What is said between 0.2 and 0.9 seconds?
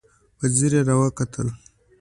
په ځير يې